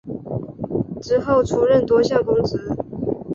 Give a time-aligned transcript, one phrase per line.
[0.99, 2.75] 之后出任多项公职。